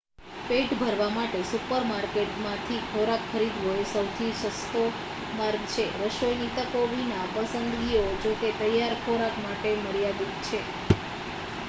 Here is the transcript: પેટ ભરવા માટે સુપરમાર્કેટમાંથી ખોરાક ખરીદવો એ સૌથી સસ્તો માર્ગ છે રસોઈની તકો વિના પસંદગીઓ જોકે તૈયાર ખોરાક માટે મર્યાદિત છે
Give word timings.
પેટ 0.45 0.71
ભરવા 0.75 1.07
માટે 1.09 1.39
સુપરમાર્કેટમાંથી 1.47 2.79
ખોરાક 2.85 3.27
ખરીદવો 3.27 3.73
એ 3.75 3.85
સૌથી 3.87 4.31
સસ્તો 4.39 4.81
માર્ગ 5.33 5.67
છે 5.71 5.85
રસોઈની 6.01 6.55
તકો 6.57 6.81
વિના 6.91 7.25
પસંદગીઓ 7.35 8.03
જોકે 8.23 8.49
તૈયાર 8.59 8.95
ખોરાક 9.03 9.35
માટે 9.43 9.69
મર્યાદિત 9.83 10.33
છે 10.47 10.59